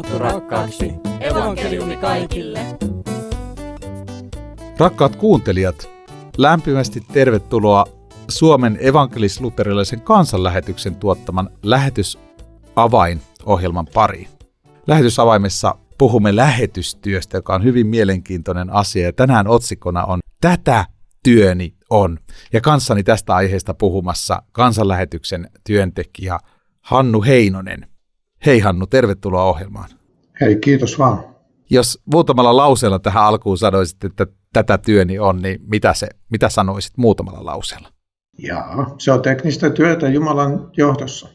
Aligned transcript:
raamattu 0.00 0.18
rakkaaksi. 0.18 0.92
Evankeliumi 1.20 1.96
kaikille. 1.96 2.60
Rakkaat 4.78 5.16
kuuntelijat, 5.16 5.90
lämpimästi 6.38 7.00
tervetuloa 7.12 7.84
Suomen 8.28 8.78
evankelis-luterilaisen 8.80 10.00
kansanlähetyksen 10.00 10.94
tuottaman 10.94 11.50
lähetysavain-ohjelman 11.62 13.86
pariin. 13.94 14.28
Lähetysavaimessa 14.86 15.74
puhumme 15.98 16.36
lähetystyöstä, 16.36 17.38
joka 17.38 17.54
on 17.54 17.64
hyvin 17.64 17.86
mielenkiintoinen 17.86 18.72
asia. 18.72 19.06
Ja 19.06 19.12
tänään 19.12 19.48
otsikona 19.48 20.04
on 20.04 20.20
Tätä 20.40 20.84
työni 21.22 21.74
on. 21.90 22.18
Ja 22.52 22.60
kanssani 22.60 23.02
tästä 23.02 23.34
aiheesta 23.34 23.74
puhumassa 23.74 24.42
kansanlähetyksen 24.52 25.50
työntekijä 25.66 26.38
Hannu 26.80 27.22
Heinonen. 27.22 27.89
Hei 28.46 28.60
Hannu, 28.60 28.86
tervetuloa 28.86 29.44
ohjelmaan. 29.44 29.90
Hei, 30.40 30.56
kiitos 30.56 30.98
vaan. 30.98 31.24
Jos 31.70 32.02
muutamalla 32.12 32.56
lauseella 32.56 32.98
tähän 32.98 33.24
alkuun 33.24 33.58
sanoisit, 33.58 34.04
että 34.04 34.26
tätä 34.52 34.78
työni 34.78 35.18
on, 35.18 35.42
niin 35.42 35.60
mitä, 35.66 35.94
se, 35.94 36.08
mitä 36.30 36.48
sanoisit 36.48 36.92
muutamalla 36.96 37.44
lauseella? 37.44 37.88
Jaa, 38.38 38.94
se 38.98 39.12
on 39.12 39.22
teknistä 39.22 39.70
työtä 39.70 40.08
Jumalan 40.08 40.70
johdossa. 40.76 41.28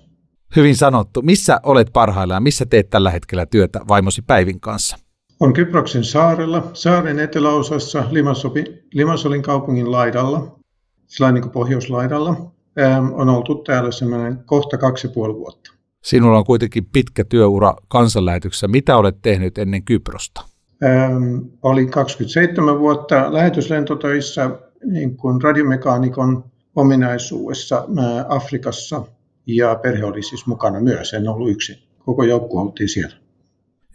Hyvin 0.55 0.75
sanottu. 0.75 1.21
Missä 1.21 1.59
olet 1.63 1.89
parhaillaan? 1.93 2.43
Missä 2.43 2.65
teet 2.65 2.89
tällä 2.89 3.11
hetkellä 3.11 3.45
työtä 3.45 3.79
vaimosi 3.87 4.21
Päivin 4.21 4.59
kanssa? 4.59 4.97
On 5.39 5.53
Kyproksen 5.53 6.03
saarella, 6.03 6.71
saaren 6.73 7.19
eteläosassa 7.19 8.03
Limassopi, 8.09 8.63
Limassolin 8.93 9.41
kaupungin 9.41 9.91
laidalla, 9.91 10.59
sillä 11.07 11.31
niin 11.31 11.41
kuin 11.41 11.51
pohjoislaidalla. 11.51 12.51
Ähm, 12.79 13.13
on 13.13 13.29
oltu 13.29 13.55
täällä 13.55 13.91
semmoinen 13.91 14.43
kohta 14.45 14.77
kaksi 14.77 15.07
ja 15.07 15.13
puoli 15.13 15.33
vuotta. 15.33 15.71
Sinulla 16.05 16.37
on 16.37 16.45
kuitenkin 16.45 16.85
pitkä 16.85 17.23
työura 17.23 17.75
kansanlähetyksessä. 17.87 18.67
Mitä 18.67 18.97
olet 18.97 19.21
tehnyt 19.21 19.57
ennen 19.57 19.83
Kyprosta? 19.83 20.41
Ähm, 20.83 21.37
olin 21.63 21.91
27 21.91 22.79
vuotta 22.79 23.33
lähetyslentotöissä 23.33 24.49
niin 24.83 25.17
kuin 25.17 25.41
radiomekaanikon 25.41 26.43
ominaisuudessa 26.75 27.85
Afrikassa 28.29 29.05
ja 29.45 29.75
perhe 29.75 30.05
oli 30.05 30.23
siis 30.23 30.47
mukana 30.47 30.79
myös, 30.79 31.13
en 31.13 31.27
ollut 31.27 31.51
yksin. 31.51 31.75
Koko 31.99 32.23
joukko 32.23 32.61
oltiin 32.61 32.89
siellä. 32.89 33.15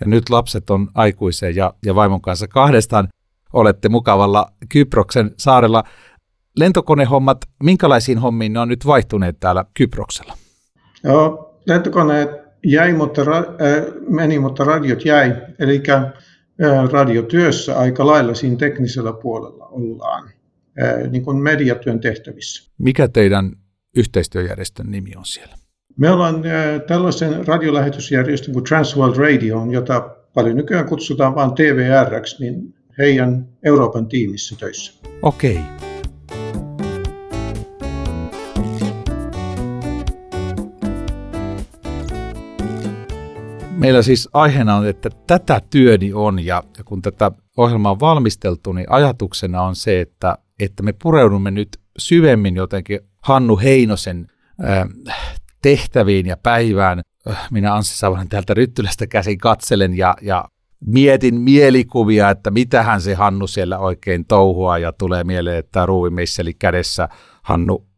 Ja 0.00 0.06
nyt 0.06 0.30
lapset 0.30 0.70
on 0.70 0.88
aikuisia 0.94 1.50
ja, 1.50 1.74
ja 1.86 1.94
vaimon 1.94 2.20
kanssa 2.20 2.48
kahdestaan 2.48 3.08
olette 3.52 3.88
mukavalla 3.88 4.52
Kyproksen 4.68 5.30
saarella. 5.36 5.84
Lentokonehommat, 6.56 7.38
minkälaisiin 7.62 8.18
hommiin 8.18 8.52
ne 8.52 8.60
on 8.60 8.68
nyt 8.68 8.86
vaihtuneet 8.86 9.40
täällä 9.40 9.64
Kyproksella? 9.74 10.34
Joo, 11.04 11.49
lentokoneet 11.66 12.30
jäi, 12.66 12.92
mutta 12.92 13.24
ra, 13.24 13.38
äh, 13.38 13.44
meni, 14.08 14.38
mutta 14.38 14.64
radiot 14.64 15.04
jäi. 15.04 15.36
Eli 15.58 15.82
äh, 15.88 16.04
radiotyössä 16.90 17.78
aika 17.78 18.06
lailla 18.06 18.34
siinä 18.34 18.56
teknisellä 18.56 19.12
puolella 19.12 19.66
ollaan, 19.66 20.30
äh, 20.82 21.10
niin 21.10 21.24
kuin 21.24 21.36
mediatyön 21.36 22.00
tehtävissä. 22.00 22.70
Mikä 22.78 23.08
teidän 23.08 23.52
yhteistyöjärjestön 23.96 24.90
nimi 24.90 25.10
on 25.16 25.26
siellä? 25.26 25.54
Me 25.96 26.10
ollaan 26.10 26.34
äh, 26.34 26.80
tällaisen 26.86 27.46
radiolähetysjärjestön 27.46 28.54
kuin 28.54 28.64
Transworld 28.64 29.16
Radio, 29.16 29.66
jota 29.70 30.16
paljon 30.34 30.56
nykyään 30.56 30.86
kutsutaan 30.86 31.34
vain 31.34 31.54
TVRX, 31.54 32.40
niin 32.40 32.74
heidän 32.98 33.48
Euroopan 33.64 34.06
tiimissä 34.08 34.56
töissä. 34.58 34.92
Okei. 35.22 35.52
Okay. 35.52 35.89
Meillä 43.80 44.02
siis 44.02 44.28
aiheena 44.32 44.76
on, 44.76 44.86
että 44.86 45.10
tätä 45.26 45.60
työni 45.70 46.12
on 46.12 46.44
ja, 46.44 46.62
kun 46.84 47.02
tätä 47.02 47.32
ohjelmaa 47.56 47.92
on 47.92 48.00
valmisteltu, 48.00 48.72
niin 48.72 48.86
ajatuksena 48.90 49.62
on 49.62 49.76
se, 49.76 50.00
että, 50.00 50.38
että 50.60 50.82
me 50.82 50.92
pureudumme 51.02 51.50
nyt 51.50 51.68
syvemmin 51.98 52.56
jotenkin 52.56 53.00
Hannu 53.22 53.58
Heinosen 53.58 54.26
äh, 54.64 54.88
tehtäviin 55.62 56.26
ja 56.26 56.36
päivään. 56.36 57.00
Äh, 57.30 57.48
minä 57.50 57.74
Anssi 57.74 57.98
Savonen 57.98 58.28
täältä 58.28 58.54
Ryttylästä 58.54 59.06
käsin 59.06 59.38
katselen 59.38 59.96
ja, 59.96 60.14
ja 60.22 60.44
mietin 60.86 61.40
mielikuvia, 61.40 62.30
että 62.30 62.50
mitähän 62.50 63.00
se 63.00 63.14
Hannu 63.14 63.46
siellä 63.46 63.78
oikein 63.78 64.24
touhua 64.26 64.78
ja 64.78 64.92
tulee 64.92 65.24
mieleen, 65.24 65.58
että 65.58 65.86
ruuvimeisseli 65.86 66.54
kädessä 66.54 67.08
Hannu 67.42 67.89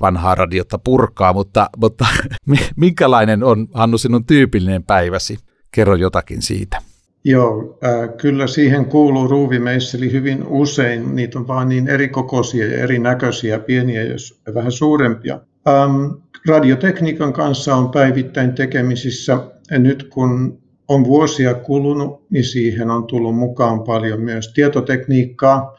vanhaa 0.00 0.34
radiota 0.34 0.78
purkaa, 0.78 1.32
mutta, 1.32 1.70
mutta 1.76 2.06
minkälainen 2.76 3.44
on 3.44 3.68
Hannu 3.72 3.98
sinun 3.98 4.26
tyypillinen 4.26 4.82
päiväsi? 4.82 5.38
Kerro 5.70 5.94
jotakin 5.94 6.42
siitä. 6.42 6.78
Joo, 7.24 7.78
äh, 7.84 8.16
kyllä 8.16 8.46
siihen 8.46 8.84
kuuluu 8.84 9.28
ruuvimeisseli 9.28 10.12
hyvin 10.12 10.46
usein. 10.46 11.16
Niitä 11.16 11.38
on 11.38 11.48
vaan 11.48 11.68
niin 11.68 11.88
erikokoisia 11.88 12.66
ja 12.66 12.78
erinäköisiä, 12.78 13.58
pieniä 13.58 14.02
ja 14.02 14.54
vähän 14.54 14.72
suurempia. 14.72 15.40
Ähm, 15.68 16.06
radiotekniikan 16.48 17.32
kanssa 17.32 17.74
on 17.74 17.90
päivittäin 17.90 18.52
tekemisissä. 18.52 19.38
Ja 19.70 19.78
nyt 19.78 20.02
kun 20.02 20.58
on 20.88 21.04
vuosia 21.04 21.54
kulunut, 21.54 22.26
niin 22.30 22.44
siihen 22.44 22.90
on 22.90 23.06
tullut 23.06 23.36
mukaan 23.36 23.84
paljon 23.84 24.20
myös 24.20 24.52
tietotekniikkaa. 24.52 25.76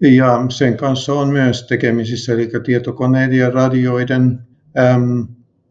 Ja 0.00 0.46
sen 0.48 0.76
kanssa 0.76 1.12
on 1.12 1.28
myös 1.28 1.66
tekemisissä, 1.66 2.32
eli 2.32 2.50
tietokoneiden 2.64 3.38
ja 3.38 3.50
radioiden 3.50 4.38
äm, 4.78 5.26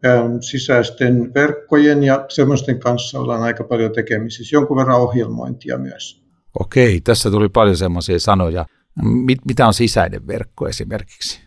äm, 0.06 0.40
sisäisten 0.40 1.34
verkkojen 1.34 2.02
ja 2.02 2.24
semmoisten 2.28 2.80
kanssa 2.80 3.20
ollaan 3.20 3.42
aika 3.42 3.64
paljon 3.64 3.92
tekemisissä. 3.92 4.56
Jonkun 4.56 4.76
verran 4.76 5.00
ohjelmointia 5.00 5.78
myös. 5.78 6.26
Okei, 6.60 7.00
tässä 7.00 7.30
tuli 7.30 7.48
paljon 7.48 7.76
semmoisia 7.76 8.18
sanoja. 8.18 8.66
Mit, 9.02 9.38
mitä 9.46 9.66
on 9.66 9.74
sisäinen 9.74 10.26
verkko 10.26 10.68
esimerkiksi? 10.68 11.40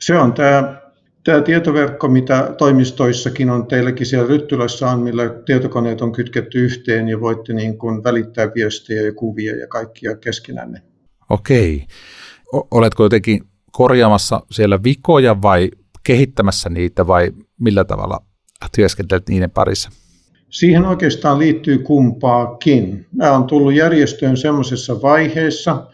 Se 0.00 0.18
on 0.18 0.32
tämä, 0.32 0.82
tämä 1.24 1.40
tietoverkko, 1.40 2.08
mitä 2.08 2.54
toimistoissakin 2.58 3.50
on, 3.50 3.66
teilläkin 3.66 4.06
siellä 4.06 4.28
Ryttylässä 4.28 4.90
on, 4.90 5.00
millä 5.00 5.28
tietokoneet 5.46 6.02
on 6.02 6.12
kytketty 6.12 6.58
yhteen 6.58 7.08
ja 7.08 7.20
voitte 7.20 7.52
niin 7.52 7.78
kuin 7.78 8.04
välittää 8.04 8.54
viestejä 8.54 9.02
ja 9.02 9.12
kuvia 9.12 9.56
ja 9.56 9.66
kaikkia 9.66 10.16
keskenänne. 10.16 10.82
Okei. 11.30 11.86
Oletko 12.70 13.02
jotenkin 13.02 13.42
korjaamassa 13.72 14.42
siellä 14.50 14.82
vikoja 14.82 15.42
vai 15.42 15.70
kehittämässä 16.02 16.68
niitä 16.68 17.06
vai 17.06 17.32
millä 17.60 17.84
tavalla 17.84 18.20
työskentelet 18.76 19.28
niiden 19.28 19.50
parissa? 19.50 19.90
Siihen 20.50 20.86
oikeastaan 20.86 21.38
liittyy 21.38 21.78
kumpaakin. 21.78 23.06
Mä 23.12 23.32
on 23.32 23.44
tullut 23.44 23.74
järjestöön 23.74 24.36
semmoisessa 24.36 25.02
vaiheessa, 25.02 25.86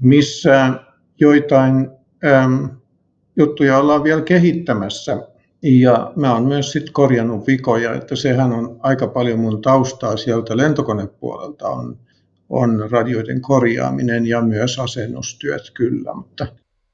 missä 0.00 0.72
joitain 1.20 1.90
äm, 2.24 2.68
juttuja 3.36 3.78
ollaan 3.78 4.04
vielä 4.04 4.22
kehittämässä. 4.22 5.28
Ja 5.62 6.12
mä 6.16 6.34
oon 6.34 6.44
myös 6.44 6.72
sit 6.72 6.90
korjannut 6.90 7.46
vikoja, 7.46 7.94
että 7.94 8.16
sehän 8.16 8.52
on 8.52 8.76
aika 8.80 9.06
paljon 9.06 9.38
mun 9.38 9.62
taustaa 9.62 10.16
sieltä 10.16 10.56
lentokonepuolelta 10.56 11.68
on 11.68 11.98
on 12.48 12.88
radioiden 12.90 13.40
korjaaminen 13.40 14.26
ja 14.26 14.42
myös 14.42 14.78
asennustyöt 14.78 15.70
kyllä, 15.74 16.14
mutta 16.14 16.46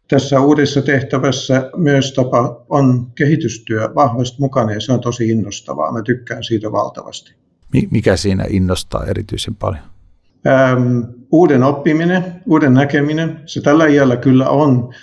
tässä 0.08 0.40
uudessa 0.40 0.82
tehtävässä 0.82 1.70
myös 1.76 2.12
tapa 2.12 2.64
on 2.68 3.06
kehitystyö 3.14 3.94
vahvasti 3.94 4.36
mukana 4.40 4.72
ja 4.72 4.80
se 4.80 4.92
on 4.92 5.00
tosi 5.00 5.28
innostavaa. 5.28 5.92
Mä 5.92 6.02
tykkään 6.02 6.44
siitä 6.44 6.72
valtavasti. 6.72 7.34
Mikä 7.90 8.16
siinä 8.16 8.44
innostaa 8.48 9.04
erityisen 9.06 9.54
paljon? 9.54 9.84
Ähm, 10.46 11.00
uuden 11.32 11.62
oppiminen, 11.62 12.24
uuden 12.46 12.74
näkeminen, 12.74 13.40
se 13.46 13.60
tällä 13.60 13.86
iällä 13.86 14.16
kyllä 14.16 14.48
on, 14.48 14.94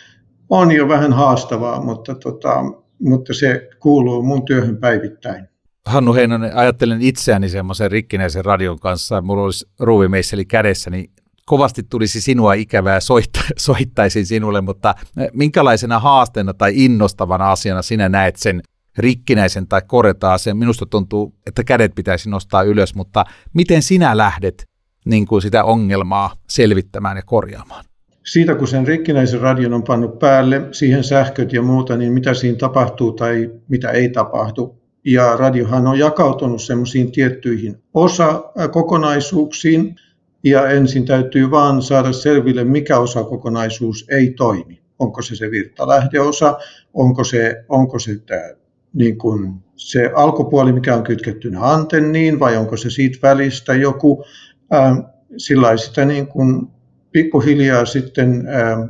on 0.49 0.71
jo 0.71 0.87
vähän 0.87 1.13
haastavaa, 1.13 1.81
mutta, 1.83 2.15
tota, 2.15 2.63
mutta 2.99 3.33
se 3.33 3.69
kuuluu 3.79 4.23
mun 4.23 4.45
työhön 4.45 4.77
päivittäin. 4.77 5.47
Hannu 5.87 6.13
Heinonen, 6.13 6.55
ajattelen 6.55 7.01
itseäni 7.01 7.49
semmoisen 7.49 7.91
rikkinäisen 7.91 8.45
radion 8.45 8.79
kanssa, 8.79 9.21
mulla 9.21 9.43
olisi 9.43 9.65
ruuvimeisseli 9.79 10.45
kädessä, 10.45 10.89
niin 10.89 11.09
kovasti 11.45 11.83
tulisi 11.83 12.21
sinua 12.21 12.53
ikävää, 12.53 12.99
soitta, 12.99 13.39
soittaisin 13.57 14.25
sinulle, 14.25 14.61
mutta 14.61 14.95
minkälaisena 15.33 15.99
haasteena 15.99 16.53
tai 16.53 16.71
innostavana 16.75 17.51
asiana 17.51 17.81
sinä 17.81 18.09
näet 18.09 18.35
sen 18.35 18.61
rikkinäisen 18.97 19.67
tai 19.67 19.81
korjataan 19.87 20.39
sen? 20.39 20.57
Minusta 20.57 20.85
tuntuu, 20.85 21.35
että 21.45 21.63
kädet 21.63 21.95
pitäisi 21.95 22.29
nostaa 22.29 22.63
ylös, 22.63 22.95
mutta 22.95 23.25
miten 23.53 23.81
sinä 23.81 24.17
lähdet 24.17 24.65
niin 25.05 25.25
kuin 25.25 25.41
sitä 25.41 25.63
ongelmaa 25.63 26.35
selvittämään 26.49 27.17
ja 27.17 27.23
korjaamaan? 27.25 27.85
Siitä 28.25 28.55
kun 28.55 28.67
sen 28.67 28.87
rikkinäisen 28.87 29.41
radion 29.41 29.73
on 29.73 29.83
pannut 29.83 30.19
päälle, 30.19 30.61
siihen 30.71 31.03
sähköt 31.03 31.53
ja 31.53 31.61
muuta, 31.61 31.97
niin 31.97 32.13
mitä 32.13 32.33
siinä 32.33 32.57
tapahtuu 32.57 33.11
tai 33.11 33.49
mitä 33.67 33.89
ei 33.89 34.09
tapahtu, 34.09 34.86
ja 35.07 35.37
radiohan 35.37 35.87
on 35.87 35.99
jakautunut 35.99 36.61
semmoisiin 36.61 37.11
tiettyihin 37.11 37.77
osakokonaisuuksiin, 37.93 39.95
ja 40.43 40.69
ensin 40.69 41.05
täytyy 41.05 41.51
vaan 41.51 41.81
saada 41.81 42.13
selville, 42.13 42.63
mikä 42.63 42.99
osakokonaisuus 42.99 44.05
ei 44.09 44.33
toimi. 44.37 44.81
Onko 44.99 45.21
se 45.21 45.35
se 45.35 45.51
virtalähdeosa, 45.51 46.57
onko 46.93 47.23
se, 47.23 47.63
onko 47.69 47.99
se 47.99 48.19
tämä 48.25 48.49
niin 48.93 49.17
kuin 49.17 49.53
se 49.75 50.11
alkupuoli, 50.15 50.73
mikä 50.73 50.95
on 50.95 51.03
kytkettynä 51.03 51.59
antenniin, 51.61 52.39
vai 52.39 52.57
onko 52.57 52.77
se 52.77 52.89
siitä 52.89 53.17
välistä 53.21 53.75
joku. 53.75 54.23
Ää, 54.71 55.13
sillä 55.37 55.77
sitä 55.77 56.05
niin 56.05 56.27
kuin 56.27 56.67
pikkuhiljaa 57.11 57.85
sitten 57.85 58.47
ää, 58.47 58.87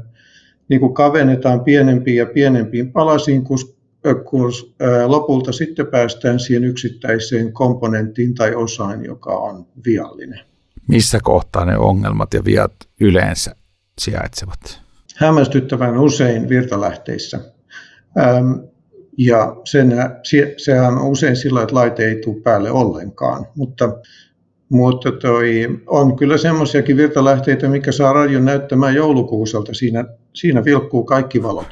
niin 0.70 0.80
kuin 0.80 0.94
kavennetaan 0.94 1.64
pienempiin 1.64 2.18
ja 2.18 2.26
pienempiin 2.26 2.92
palasiin, 2.92 3.44
kun, 4.16 4.52
lopulta 5.06 5.52
sitten 5.52 5.88
päästään 5.88 6.40
siihen 6.40 6.64
yksittäiseen 6.64 7.54
komponenttiin 7.54 8.36
tai 8.36 8.56
osaan, 8.56 9.06
joka 9.06 9.32
on 9.32 9.66
viallinen. 9.86 10.40
Missä 10.88 11.20
kohtaa 11.24 11.66
ne 11.66 11.78
ongelmat 11.78 12.34
ja 12.34 12.46
viat 12.46 12.74
yleensä 13.02 13.56
sijaitsevat? 14.02 14.82
Hämmästyttävän 15.16 16.00
usein 16.00 16.50
virtalähteissä. 16.50 17.40
Ja 19.18 19.56
sen, 19.64 19.94
sehän 20.58 20.98
on 20.98 21.08
usein 21.08 21.36
sillä, 21.36 21.62
että 21.62 21.76
laite 21.76 22.06
ei 22.08 22.22
tule 22.22 22.42
päälle 22.42 22.72
ollenkaan, 22.72 23.46
mutta, 23.56 23.90
mutta 24.70 25.12
toi, 25.12 25.68
on 25.88 26.16
kyllä 26.16 26.38
semmoisiakin 26.38 26.98
virtalähteitä, 26.98 27.68
mikä 27.68 27.92
saa 27.92 28.14
radion 28.14 28.46
näyttämään 28.46 28.96
joulukuuselta. 28.96 29.74
Siinä, 29.74 30.06
siinä 30.34 30.66
vilkkuu 30.66 31.04
kaikki 31.04 31.44
valot. 31.44 31.68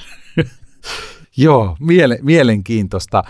Joo, 1.38 1.78
miele, 1.80 2.20
mielenkiintoista. 2.22 3.24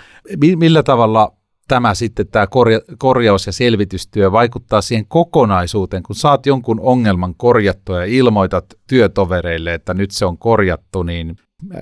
Millä 0.57 0.83
tavalla 0.83 1.31
tämä 1.67 1.93
sitten 1.93 2.27
tämä 2.27 2.47
korja, 2.47 2.79
korjaus- 2.97 3.45
ja 3.45 3.51
selvitystyö 3.51 4.31
vaikuttaa 4.31 4.81
siihen 4.81 5.05
kokonaisuuteen, 5.07 6.03
kun 6.03 6.15
saat 6.15 6.45
jonkun 6.45 6.79
ongelman 6.79 7.35
korjattua 7.35 7.99
ja 7.99 8.05
ilmoitat 8.05 8.65
työtovereille, 8.87 9.73
että 9.73 9.93
nyt 9.93 10.11
se 10.11 10.25
on 10.25 10.37
korjattu, 10.37 11.03
niin 11.03 11.35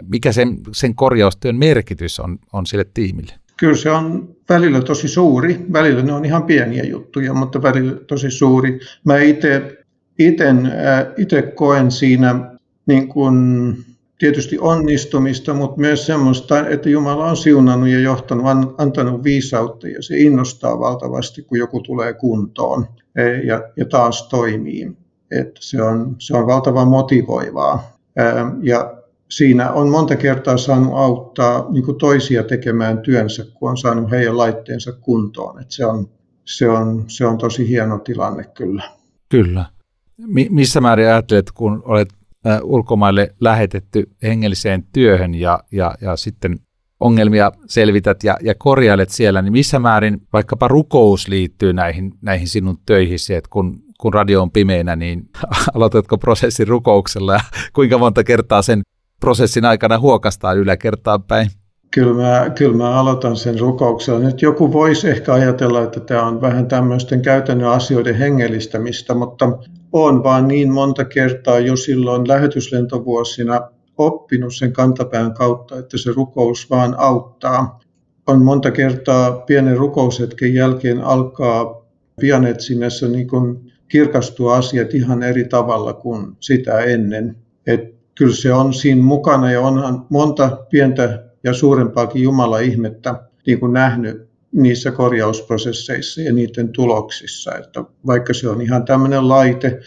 mikä 0.08 0.32
sen, 0.32 0.58
sen 0.72 0.96
korjaustyön 0.96 1.56
merkitys 1.56 2.20
on, 2.20 2.40
on 2.54 2.66
sille 2.66 2.86
tiimille? 2.94 3.34
Kyllä 3.58 3.76
se 3.76 3.92
on 3.92 4.36
välillä 4.50 4.82
tosi 4.82 5.08
suuri. 5.08 5.66
Välillä 5.74 6.02
ne 6.02 6.14
on 6.14 6.26
ihan 6.26 6.44
pieniä 6.44 6.84
juttuja, 6.84 7.34
mutta 7.34 7.62
välillä 7.62 7.94
tosi 8.08 8.32
suuri. 8.32 8.80
Mä 9.06 9.18
itse 11.18 11.42
koen 11.56 11.92
siinä 11.92 12.52
niin 12.86 13.08
kuin 13.08 13.36
tietysti 14.24 14.60
onnistumista, 14.60 15.54
mutta 15.54 15.82
myös 15.82 16.06
semmoista, 16.06 16.68
että 16.68 16.90
Jumala 16.90 17.26
on 17.26 17.38
siunannut 17.38 17.90
ja 17.90 18.00
johtanut, 18.00 18.46
antanut 18.78 19.24
viisautta 19.24 19.88
ja 19.88 20.02
se 20.02 20.18
innostaa 20.18 20.80
valtavasti, 20.80 21.42
kun 21.42 21.58
joku 21.58 21.80
tulee 21.82 22.14
kuntoon 22.14 22.88
e, 23.16 23.24
ja, 23.24 23.64
ja 23.78 23.86
taas 23.86 24.28
toimii. 24.28 24.92
Että 25.32 25.60
se, 25.60 25.82
on, 25.82 26.16
se 26.20 26.38
on 26.38 26.48
valtavan 26.48 26.88
motivoivaa. 26.88 27.98
Ja 28.62 28.94
siinä 29.30 29.72
on 29.72 29.90
monta 29.90 30.16
kertaa 30.16 30.58
saanut 30.58 30.94
auttaa 30.94 31.68
niin 31.72 31.86
kuin 31.86 31.98
toisia 31.98 32.44
tekemään 32.44 32.98
työnsä, 32.98 33.46
kun 33.54 33.70
on 33.70 33.78
saanut 33.78 34.12
heidän 34.12 34.38
laitteensa 34.38 34.92
kuntoon. 34.92 35.62
Että 35.62 35.74
se, 35.74 35.86
on, 35.86 36.10
se, 36.46 36.70
on, 36.70 37.04
se 37.08 37.26
on 37.26 37.38
tosi 37.38 37.68
hieno 37.68 38.00
tilanne 38.00 38.44
kyllä. 38.44 38.84
Kyllä. 39.30 39.66
Mi- 40.18 40.50
missä 40.50 40.82
määrin 40.82 41.08
ajattelet, 41.08 41.52
kun 41.52 41.82
olet 41.86 42.10
ulkomaille 42.64 43.36
lähetetty 43.42 44.10
hengelliseen 44.24 44.84
työhön 44.94 45.36
ja, 45.36 45.60
ja, 45.72 45.96
ja 46.02 46.16
sitten 46.16 46.60
ongelmia 47.00 47.52
selvität 47.68 48.24
ja, 48.24 48.38
ja 48.42 48.56
korjailet 48.56 49.10
siellä, 49.10 49.42
niin 49.42 49.52
missä 49.52 49.80
määrin 49.80 50.22
vaikkapa 50.34 50.68
rukous 50.68 51.28
liittyy 51.28 51.74
näihin, 51.74 52.14
näihin 52.22 52.48
sinun 52.48 52.78
töihisi, 52.86 53.34
että 53.34 53.50
kun, 53.50 53.84
kun 53.98 54.14
radio 54.14 54.42
on 54.42 54.52
pimeänä, 54.52 54.96
niin 54.96 55.30
aloitatko 55.76 56.18
prosessin 56.18 56.68
rukouksella 56.68 57.34
ja 57.34 57.40
kuinka 57.74 57.98
monta 57.98 58.24
kertaa 58.24 58.62
sen 58.62 58.82
prosessin 59.20 59.66
aikana 59.66 60.00
huokastaa 60.00 60.54
yläkertaan 60.54 61.24
päin? 61.24 61.50
Kyllä 61.94 62.14
mä, 62.14 62.50
kyllä 62.50 62.78
mä 62.78 63.00
aloitan 63.00 63.36
sen 63.36 63.60
rukouksella. 63.60 64.20
Nyt 64.20 64.42
joku 64.42 64.74
voisi 64.74 65.10
ehkä 65.10 65.34
ajatella, 65.34 65.82
että 65.82 66.00
tämä 66.00 66.28
on 66.28 66.42
vähän 66.42 66.68
tämmöisten 66.68 67.22
käytännön 67.22 67.70
asioiden 67.70 68.16
hengellistämistä, 68.16 69.14
mutta 69.14 69.46
on 69.92 70.24
vaan 70.24 70.48
niin 70.48 70.74
monta 70.74 71.06
kertaa 71.06 71.60
jo 71.60 71.76
silloin 71.76 72.28
lähetyslentovuosina 72.28 73.62
oppinut 73.98 74.56
sen 74.56 74.74
kantapään 74.74 75.34
kautta, 75.34 75.80
että 75.80 75.98
se 75.98 76.12
rukous 76.16 76.70
vaan 76.70 76.96
auttaa. 76.98 77.80
On 78.28 78.42
monta 78.42 78.72
kertaa 78.72 79.32
pienen 79.32 79.78
rukoushetken 79.78 80.54
jälkeen 80.54 81.02
alkaa 81.02 81.86
Vianetsinessä 82.22 83.08
niin 83.08 83.28
kirkastua 83.88 84.56
asiat 84.56 84.94
ihan 84.94 85.24
eri 85.24 85.44
tavalla 85.44 85.94
kuin 85.94 86.38
sitä 86.40 86.80
ennen. 86.80 87.36
Et 87.68 87.82
kyllä 88.16 88.36
se 88.36 88.54
on 88.54 88.74
siinä 88.74 89.04
mukana 89.04 89.52
ja 89.52 89.62
onhan 89.62 90.06
monta 90.10 90.58
pientä 90.70 91.33
ja 91.44 91.54
suurempaakin 91.54 92.24
Jumala-ihmettä 92.24 93.24
niin 93.48 93.60
kuin 93.60 93.74
nähnyt 93.74 94.30
niissä 94.52 94.92
korjausprosesseissa 94.92 96.22
ja 96.22 96.34
niiden 96.34 96.70
tuloksissa. 96.70 97.56
Että 97.56 97.84
vaikka 98.06 98.34
se 98.34 98.50
on 98.50 98.62
ihan 98.62 98.86
tämmöinen 98.86 99.30
laite, 99.30 99.80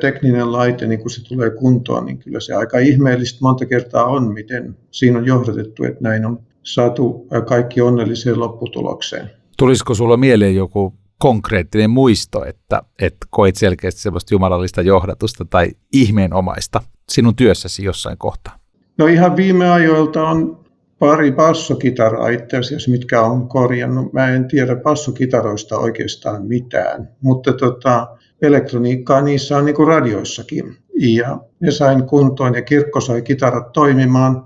tekninen 0.00 0.52
laite, 0.52 0.86
niin 0.86 1.00
kun 1.00 1.10
se 1.10 1.24
tulee 1.24 1.50
kuntoon, 1.50 2.06
niin 2.06 2.18
kyllä 2.18 2.40
se 2.40 2.54
aika 2.54 2.78
ihmeellistä 2.78 3.38
monta 3.42 3.66
kertaa 3.66 4.04
on, 4.04 4.32
miten 4.32 4.76
siinä 4.90 5.18
on 5.18 5.26
johdatettu, 5.26 5.84
että 5.84 6.00
näin 6.00 6.26
on 6.26 6.40
saatu 6.62 7.26
kaikki 7.46 7.80
onnelliseen 7.80 8.40
lopputulokseen. 8.40 9.30
Tulisiko 9.58 9.94
sulla 9.94 10.16
mieleen 10.16 10.54
joku 10.56 10.94
konkreettinen 11.18 11.90
muisto, 11.90 12.44
että, 12.44 12.82
että 13.02 13.26
koit 13.30 13.56
selkeästi 13.56 14.00
sellaista 14.00 14.34
jumalallista 14.34 14.82
johdatusta 14.82 15.44
tai 15.44 15.68
ihmeenomaista 15.92 16.82
sinun 17.08 17.36
työssäsi 17.36 17.84
jossain 17.84 18.18
kohtaa? 18.18 18.58
No 18.98 19.06
ihan 19.06 19.36
viime 19.36 19.70
ajoilta 19.70 20.28
on 20.28 20.63
pari 21.04 21.32
bassokitaraa 21.32 22.28
itse 22.28 22.56
asiassa, 22.56 22.90
mitkä 22.90 23.22
on 23.22 23.48
korjannut. 23.48 24.12
Mä 24.12 24.28
en 24.28 24.48
tiedä 24.48 24.76
bassokitaroista 24.76 25.78
oikeastaan 25.78 26.46
mitään, 26.46 27.08
mutta 27.20 27.52
tota, 27.52 28.16
elektroniikkaa 28.42 29.22
niissä 29.22 29.56
on 29.56 29.64
niin 29.64 29.74
kuin 29.74 29.88
radioissakin. 29.88 30.76
Ja 30.94 31.38
ne 31.60 31.70
sain 31.70 32.04
kuntoon 32.06 32.54
ja 32.54 32.62
kirkko 32.62 33.00
sai 33.00 33.22
kitarat 33.22 33.72
toimimaan. 33.72 34.44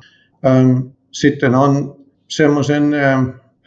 Sitten 1.12 1.54
on 1.54 1.96
semmoisen 2.28 2.94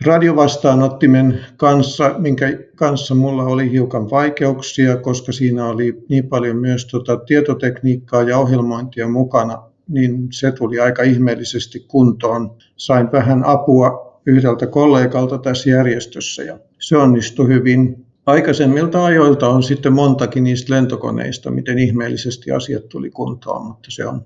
radiovastaanottimen 0.05 1.39
kanssa, 1.57 2.15
minkä 2.17 2.45
kanssa 2.75 3.15
mulla 3.15 3.43
oli 3.43 3.71
hiukan 3.71 4.09
vaikeuksia, 4.09 4.97
koska 4.97 5.31
siinä 5.31 5.65
oli 5.65 6.03
niin 6.09 6.27
paljon 6.27 6.57
myös 6.57 6.85
tota 6.85 7.17
tietotekniikkaa 7.17 8.23
ja 8.23 8.37
ohjelmointia 8.37 9.07
mukana, 9.07 9.70
niin 9.91 10.27
se 10.31 10.51
tuli 10.51 10.79
aika 10.79 11.03
ihmeellisesti 11.03 11.85
kuntoon. 11.87 12.55
Sain 12.77 13.11
vähän 13.11 13.43
apua 13.45 14.11
yhdeltä 14.25 14.67
kollegalta 14.67 15.37
tässä 15.37 15.69
järjestössä 15.69 16.43
ja 16.43 16.59
se 16.79 16.97
onnistui 16.97 17.47
hyvin. 17.47 18.05
Aikaisemmilta 18.25 19.05
ajoilta 19.05 19.49
on 19.49 19.63
sitten 19.63 19.93
montakin 19.93 20.43
niistä 20.43 20.73
lentokoneista, 20.73 21.51
miten 21.51 21.79
ihmeellisesti 21.79 22.51
asiat 22.51 22.89
tuli 22.89 23.09
kuntoon, 23.09 23.65
mutta 23.65 23.91
se 23.91 24.05
on, 24.05 24.25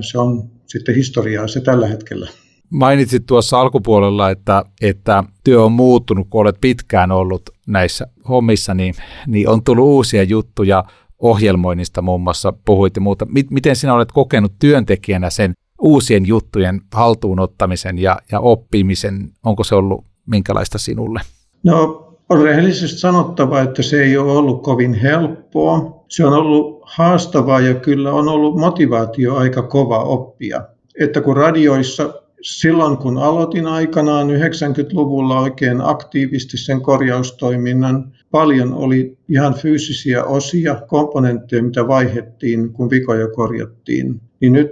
se 0.00 0.18
on 0.18 0.50
sitten 0.66 0.94
historiaa 0.94 1.48
se 1.48 1.60
tällä 1.60 1.88
hetkellä. 1.88 2.28
Mainitsit 2.70 3.26
tuossa 3.26 3.60
alkupuolella, 3.60 4.30
että, 4.30 4.64
että 4.80 5.24
työ 5.44 5.62
on 5.62 5.72
muuttunut, 5.72 6.26
kun 6.30 6.40
olet 6.40 6.56
pitkään 6.60 7.12
ollut 7.12 7.42
näissä 7.66 8.06
hommissa, 8.28 8.74
niin, 8.74 8.94
niin 9.26 9.48
on 9.48 9.64
tullut 9.64 9.84
uusia 9.84 10.22
juttuja 10.22 10.84
ohjelmoinnista 11.18 12.02
muun 12.02 12.20
muassa 12.20 12.52
puhuit 12.64 12.98
muuta. 12.98 13.26
Miten 13.50 13.76
sinä 13.76 13.94
olet 13.94 14.12
kokenut 14.12 14.52
työntekijänä 14.58 15.30
sen 15.30 15.52
uusien 15.80 16.26
juttujen 16.26 16.80
haltuunottamisen 16.92 17.98
ja, 17.98 18.18
ja 18.32 18.40
oppimisen? 18.40 19.30
Onko 19.44 19.64
se 19.64 19.74
ollut 19.74 20.04
minkälaista 20.26 20.78
sinulle? 20.78 21.20
No 21.62 22.06
on 22.28 22.42
rehellisesti 22.42 22.98
sanottava, 22.98 23.60
että 23.60 23.82
se 23.82 24.02
ei 24.02 24.16
ole 24.16 24.32
ollut 24.32 24.62
kovin 24.62 24.94
helppoa. 24.94 26.04
Se 26.08 26.26
on 26.26 26.32
ollut 26.32 26.80
haastavaa 26.84 27.60
ja 27.60 27.74
kyllä 27.74 28.12
on 28.12 28.28
ollut 28.28 28.56
motivaatio 28.56 29.36
aika 29.36 29.62
kova 29.62 29.98
oppia. 29.98 30.62
Että 31.00 31.20
kun 31.20 31.36
radioissa 31.36 32.14
silloin 32.42 32.96
kun 32.96 33.18
aloitin 33.18 33.66
aikanaan 33.66 34.28
90-luvulla 34.30 35.40
oikein 35.40 35.80
aktiivisesti 35.80 36.56
sen 36.56 36.80
korjaustoiminnan, 36.80 38.12
paljon 38.30 38.74
oli 38.74 39.18
ihan 39.28 39.54
fyysisiä 39.54 40.24
osia, 40.24 40.74
komponentteja, 40.88 41.62
mitä 41.62 41.88
vaihettiin, 41.88 42.72
kun 42.72 42.90
vikoja 42.90 43.28
korjattiin. 43.28 44.20
Niin 44.40 44.52
nyt 44.52 44.70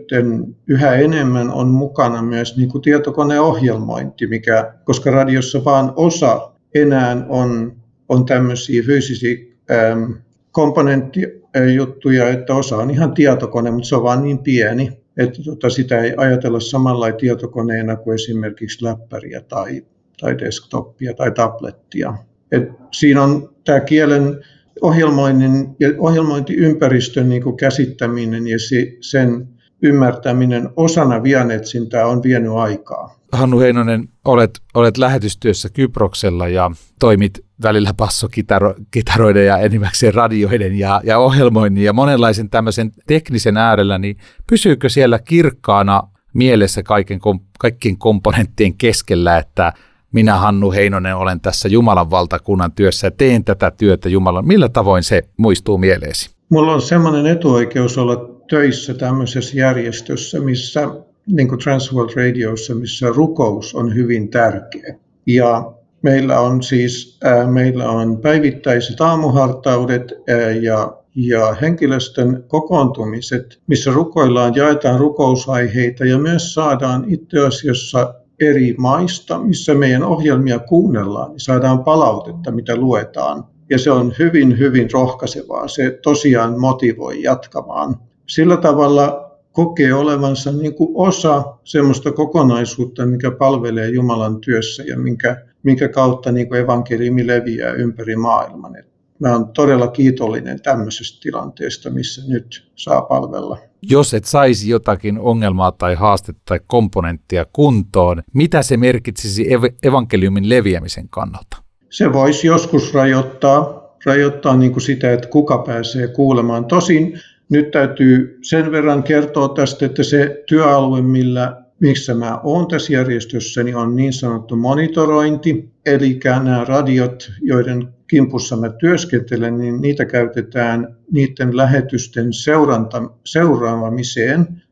yhä 0.67 0.95
enemmän 0.95 1.51
on 1.51 1.69
mukana 1.69 2.23
myös 2.23 2.57
niin 2.57 2.69
kuin 2.69 2.83
tietokoneohjelmointi, 2.83 4.27
mikä, 4.27 4.75
koska 4.85 5.11
radiossa 5.11 5.65
vain 5.65 5.91
osa 5.97 6.51
enää 6.75 7.27
on, 7.29 7.77
on 8.09 8.27
tämmöisiä 8.27 8.83
fyysisiä 8.83 9.37
ähm, 9.71 10.13
komponenttijuttuja, 10.53 12.29
että 12.29 12.55
osa 12.55 12.77
on 12.77 12.91
ihan 12.91 13.15
tietokone, 13.15 13.71
mutta 13.71 13.89
se 13.89 13.97
on 13.97 14.03
vain 14.03 14.23
niin 14.23 14.39
pieni, 14.39 14.93
että 15.17 15.43
tota, 15.45 15.71
sitä 15.71 16.01
ei 16.01 16.15
ajatella 16.17 16.61
samalla 16.61 17.13
tietokoneena 17.13 17.97
kuin 17.97 18.15
esimerkiksi 18.15 18.85
läppäriä 18.85 19.41
tai, 19.41 19.85
tai 20.21 20.39
desktopia 20.39 21.15
tai 21.15 21.31
tablettia. 21.31 22.15
Et 22.53 22.69
siinä 22.93 23.23
on 23.23 23.55
tämä 23.65 23.81
kielen 23.81 24.45
ohjelmoinnin 24.81 25.77
ja 25.81 25.89
ohjelmointiympäristön 25.99 27.29
niin 27.29 27.43
kuin 27.43 27.57
käsittäminen 27.57 28.47
ja 28.47 28.59
se, 28.59 28.97
sen 29.01 29.49
ymmärtäminen 29.83 30.69
osana 30.77 31.23
vianetsintää 31.23 32.07
on 32.07 32.23
vienyt 32.23 32.53
aikaa. 32.53 33.17
Hannu 33.33 33.61
Heinonen, 33.61 34.09
olet, 34.25 34.51
olet 34.75 34.99
lähetystyössä 34.99 35.69
Kyproksella 35.73 36.49
ja 36.49 36.71
toimit 37.01 37.45
välillä 37.63 37.95
passokitaroiden 37.97 39.47
ja 39.47 39.59
enimmäkseen 39.59 40.15
radioiden 40.15 40.79
ja, 40.79 41.01
ja 41.05 41.19
ohjelmoinnin 41.19 41.85
ja 41.85 41.93
monenlaisen 41.93 42.51
tämmöisen 42.51 42.93
teknisen 43.07 43.57
äärellä, 43.57 43.99
niin 43.99 44.17
pysyykö 44.51 44.89
siellä 44.89 45.19
kirkkaana 45.19 46.03
mielessä 46.35 46.83
kaiken, 46.83 47.21
kaikkien 47.59 47.99
komponenttien 47.99 48.75
keskellä, 48.75 49.39
että 49.39 49.73
minä 50.15 50.37
Hannu 50.39 50.73
Heinonen 50.73 51.17
olen 51.17 51.41
tässä 51.41 51.69
Jumalan 51.69 52.11
valtakunnan 52.11 52.73
työssä 52.73 53.07
ja 53.07 53.11
teen 53.11 53.45
tätä 53.45 53.71
työtä 53.71 54.09
Jumalan. 54.09 54.47
Millä 54.47 54.69
tavoin 54.69 55.03
se 55.03 55.23
muistuu 55.37 55.79
mieleesi? 55.79 56.31
Mulla 56.49 56.75
on 56.75 56.83
semmoinen 56.83 57.27
etuoikeus 57.27 57.99
olla 57.99 58.31
töissä 58.51 58.95
tämmöisessä 58.95 59.59
järjestössä, 59.59 60.41
missä 60.41 60.89
niin 61.27 61.49
kuin 61.49 61.59
Transworld 61.59 62.11
Radiossa, 62.17 62.75
missä 62.75 63.07
rukous 63.09 63.75
on 63.75 63.95
hyvin 63.95 64.31
tärkeä. 64.31 64.95
Ja 65.27 65.73
meillä 66.03 66.41
on 66.41 66.63
siis 66.63 67.19
ää, 67.25 67.47
meillä 67.47 67.91
on 67.91 68.19
päivittäiset 68.19 69.01
aamuhartaudet 69.01 70.13
ää, 70.29 70.51
ja, 70.51 70.97
ja 71.15 71.55
henkilöstön 71.61 72.45
kokoontumiset, 72.49 73.61
missä 73.67 73.91
rukoillaan, 73.91 74.55
jaetaan 74.55 75.01
rukousaiheita 75.01 76.05
ja 76.05 76.19
myös 76.19 76.55
saadaan 76.55 77.05
itse 77.09 77.47
asiassa 77.47 78.15
eri 78.41 78.75
maista, 78.79 79.39
missä 79.39 79.75
meidän 79.75 80.03
ohjelmia 80.03 80.59
kuunnellaan, 80.59 81.31
niin 81.31 81.41
saadaan 81.41 81.85
palautetta, 81.85 82.51
mitä 82.51 82.77
luetaan. 82.77 83.45
Ja 83.71 83.79
se 83.79 83.91
on 83.91 84.13
hyvin, 84.19 84.59
hyvin 84.59 84.89
rohkaisevaa. 84.93 85.69
Se 85.69 85.99
tosiaan 86.03 86.61
motivoi 86.61 87.23
jatkamaan. 87.23 87.97
Sillä 88.27 88.57
tavalla 88.57 89.31
kokee 89.53 89.95
olevansa 89.95 90.53
niin 90.53 90.75
kuin 90.75 90.91
osa 90.95 91.45
semmoista 91.65 92.13
kokonaisuutta, 92.13 93.07
mikä 93.07 93.31
palvelee 93.31 93.89
Jumalan 93.89 94.41
työssä 94.41 94.83
ja 94.83 94.99
minkä, 94.99 95.37
minkä 95.63 95.89
kautta 95.89 96.33
niin 96.33 96.49
kuin 96.49 96.61
evankeliumi 96.61 97.27
leviää 97.27 97.73
ympäri 97.73 98.17
maailman. 98.17 98.77
Mä 99.21 99.37
olen 99.37 99.49
todella 99.49 99.89
kiitollinen 99.89 100.63
tämmöisestä 100.63 101.19
tilanteesta, 101.23 101.91
missä 101.91 102.23
nyt 102.29 102.73
saa 102.75 103.03
palvella. 103.03 103.59
Jos 103.83 104.15
et 104.15 104.25
saisi 104.25 104.71
jotakin 104.71 105.19
ongelmaa 105.19 105.73
tai 105.73 105.95
haastetta 105.95 106.43
tai 106.45 106.61
komponenttia 106.67 107.47
kuntoon, 107.53 108.23
mitä 108.33 108.63
se 108.63 108.77
merkitsisi 108.77 109.55
ev- 109.55 109.75
evankeliumin 109.83 110.49
leviämisen 110.49 111.09
kannalta? 111.09 111.57
Se 111.91 112.13
voisi 112.13 112.47
joskus 112.47 112.95
rajoittaa, 112.95 113.95
rajoittaa 114.07 114.57
niin 114.57 114.73
kuin 114.73 114.83
sitä, 114.83 115.13
että 115.13 115.29
kuka 115.29 115.59
pääsee 115.59 116.09
kuulemaan. 116.09 116.65
Tosin 116.65 117.21
nyt 117.49 117.71
täytyy 117.71 118.39
sen 118.43 118.73
verran 118.73 119.03
kertoa 119.03 119.49
tästä, 119.49 119.87
että 119.87 120.03
se 120.03 120.43
työalue, 120.47 121.03
millä, 121.03 121.63
missä 121.81 122.15
mä 122.15 122.41
oon 122.43 122.69
tässä 122.69 122.93
järjestössä, 122.93 123.63
niin 123.63 123.77
on 123.77 123.97
niin 123.97 124.13
sanottu 124.13 124.57
monitorointi, 124.57 125.71
eli 125.87 126.21
nämä 126.25 126.65
radiot, 126.65 127.33
joiden 127.43 127.94
kimpussa 128.09 128.57
mä 128.57 128.69
työskentelen, 128.69 129.59
niin 129.59 129.81
niitä 129.81 130.05
käytetään 130.05 130.97
niiden 131.11 131.57
lähetysten 131.57 132.33
seuranta, 132.33 133.03
seuraamiseen, 133.25 134.63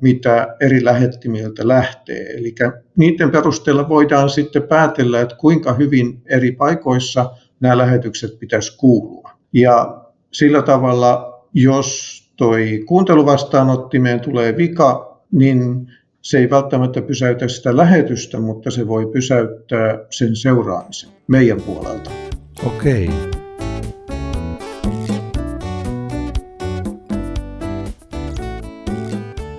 mitä 0.00 0.56
eri 0.60 0.84
lähettimiltä 0.84 1.68
lähtee. 1.68 2.26
Eli 2.32 2.54
niiden 2.96 3.30
perusteella 3.30 3.88
voidaan 3.88 4.30
sitten 4.30 4.62
päätellä, 4.62 5.20
että 5.20 5.36
kuinka 5.36 5.72
hyvin 5.72 6.22
eri 6.26 6.52
paikoissa 6.52 7.30
nämä 7.60 7.78
lähetykset 7.78 8.38
pitäisi 8.38 8.76
kuulua. 8.76 9.30
Ja 9.52 10.02
sillä 10.32 10.62
tavalla 10.62 11.42
jos 11.54 12.22
toi 12.36 12.82
kuunteluvastaanottimeen 12.86 14.20
tulee 14.20 14.56
vika, 14.56 15.20
niin 15.32 15.86
se 16.22 16.38
ei 16.38 16.50
välttämättä 16.50 17.02
pysäytä 17.02 17.48
sitä 17.48 17.76
lähetystä, 17.76 18.40
mutta 18.40 18.70
se 18.70 18.88
voi 18.88 19.06
pysäyttää 19.06 19.98
sen 20.10 20.36
seuraamisen 20.36 21.10
meidän 21.28 21.62
puolelta. 21.62 22.10
Okei. 22.66 23.10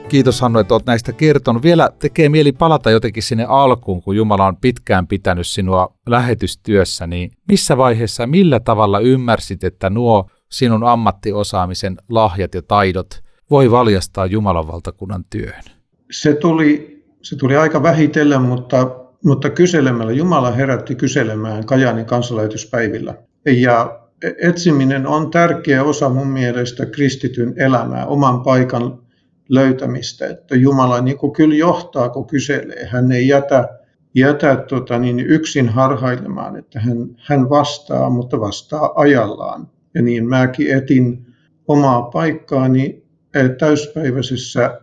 Kiitos 0.10 0.42
Hannu, 0.42 0.60
että 0.60 0.74
olet 0.74 0.86
näistä 0.86 1.14
kertonut. 1.14 1.64
Vielä 1.64 1.90
tekee 2.00 2.30
mieli 2.30 2.52
palata 2.52 2.92
jotenkin 2.92 3.24
sinne 3.24 3.46
alkuun, 3.50 4.04
kun 4.04 4.16
Jumala 4.16 4.46
on 4.46 4.58
pitkään 4.58 5.08
pitänyt 5.08 5.48
sinua 5.48 5.94
lähetystyössä, 6.08 7.08
niin 7.08 7.32
missä 7.48 7.78
vaiheessa, 7.78 8.28
millä 8.28 8.60
tavalla 8.60 9.00
ymmärsit, 9.00 9.64
että 9.64 9.90
nuo 9.90 10.30
sinun 10.52 10.84
ammattiosaamisen 10.84 11.98
lahjat 12.10 12.54
ja 12.56 12.62
taidot 12.62 13.24
voi 13.50 13.72
valjastaa 13.72 14.26
Jumalan 14.26 14.68
valtakunnan 14.68 15.26
työhön? 15.30 15.64
Se 16.12 16.34
tuli, 16.34 17.04
se 17.22 17.36
tuli 17.36 17.58
aika 17.58 17.84
vähitellen, 17.84 18.42
mutta, 18.42 19.03
mutta 19.26 19.50
kyselemällä. 19.50 20.12
Jumala 20.12 20.52
herätti 20.52 20.96
kyselemään 20.96 21.66
Kajaanin 21.66 22.06
kansanlähetyspäivillä. 22.06 23.16
Ja 23.46 24.00
etsiminen 24.42 25.08
on 25.08 25.32
tärkeä 25.32 25.84
osa 25.84 26.10
mun 26.10 26.28
mielestä 26.28 26.86
kristityn 26.86 27.54
elämää, 27.58 28.06
oman 28.06 28.44
paikan 28.44 29.00
löytämistä. 29.50 30.28
Että 30.28 30.56
Jumala 30.56 31.02
niin 31.02 31.18
kuin 31.18 31.34
kyllä 31.34 31.56
johtaa, 31.56 32.10
kun 32.10 32.28
kyselee. 32.28 32.86
Hän 32.86 33.12
ei 33.12 33.28
jätä, 33.28 33.70
jätä 34.16 34.56
tota, 34.56 35.00
niin 35.00 35.20
yksin 35.20 35.70
harhailemaan, 35.70 36.56
että 36.56 36.80
hän, 36.80 36.98
hän 37.18 37.50
vastaa, 37.50 38.10
mutta 38.10 38.40
vastaa 38.40 38.92
ajallaan. 38.96 39.68
Ja 39.94 40.02
niin 40.02 40.30
mäkin 40.30 40.78
etin 40.78 41.26
omaa 41.68 42.02
paikkaani 42.02 43.04
täyspäiväisessä 43.60 44.80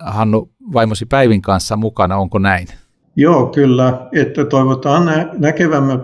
Hannu 0.00 0.50
vaimosi 0.72 1.06
Päivin 1.06 1.42
kanssa 1.42 1.76
mukana, 1.76 2.16
onko 2.16 2.38
näin? 2.38 2.68
Joo, 3.16 3.46
kyllä, 3.46 4.08
että 4.12 4.44
toivotaan 4.44 5.06
nä- 5.06 5.28
näkevämme 5.38 5.98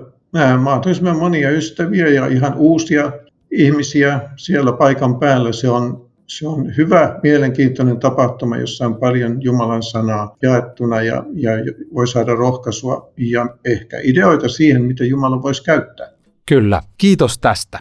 mahdollisimman 0.59 1.17
monia 1.17 1.50
ystäviä 1.50 2.09
ja 2.09 2.27
ihan 2.27 2.55
uusia 2.57 3.12
ihmisiä 3.50 4.21
siellä 4.37 4.73
paikan 4.73 5.19
päällä. 5.19 5.53
Se 5.53 5.69
on, 5.69 6.10
se 6.30 6.49
on 6.49 6.76
hyvä, 6.76 7.18
mielenkiintoinen 7.22 8.00
tapahtuma, 8.00 8.56
jossa 8.56 8.87
on 8.87 8.96
paljon 8.96 9.42
Jumalan 9.42 9.82
sanaa 9.82 10.37
jaettuna 10.42 11.02
ja, 11.02 11.25
ja 11.34 11.50
voi 11.94 12.08
saada 12.08 12.34
rohkaisua 12.34 13.12
ja 13.16 13.46
ehkä 13.64 14.00
ideoita 14.02 14.49
siihen, 14.49 14.82
mitä 14.82 15.04
Jumala 15.04 15.42
voisi 15.42 15.64
käyttää. 15.64 16.08
Kyllä, 16.46 16.82
kiitos 16.99 17.38
tästä. 17.38 17.78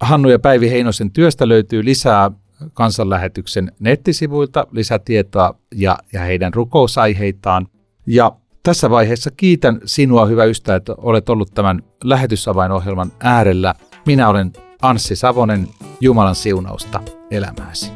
Hannu 0.00 0.28
ja 0.28 0.38
Päivi 0.38 0.70
Heinosen 0.70 1.12
työstä 1.12 1.48
löytyy 1.48 1.84
lisää 1.84 2.30
kansanlähetyksen 2.74 3.72
nettisivuilta, 3.80 4.66
lisätietoa 4.72 5.54
ja, 5.74 5.98
ja 6.12 6.20
heidän 6.20 6.54
rukousaiheitaan. 6.54 7.66
Ja 8.06 8.32
tässä 8.62 8.90
vaiheessa 8.90 9.30
kiitän 9.36 9.80
sinua, 9.84 10.26
hyvä 10.26 10.44
ystävä, 10.44 10.76
että 10.76 10.94
olet 10.98 11.28
ollut 11.28 11.54
tämän 11.54 11.82
lähetysavainohjelman 12.04 13.12
äärellä. 13.20 13.74
Minä 14.06 14.28
olen 14.28 14.52
Anssi 14.82 15.16
Savonen, 15.16 15.68
Jumalan 16.00 16.34
siunausta 16.34 17.00
elämääsi. 17.30 17.92